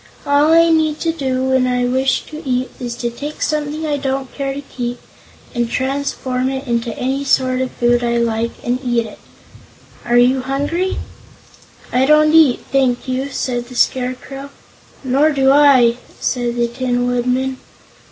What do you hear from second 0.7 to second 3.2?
need do, when I wish to eat, is to